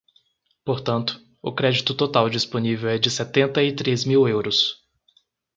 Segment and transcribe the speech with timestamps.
[0.65, 4.81] Portanto, o crédito total disponível é de setenta e três mil euros.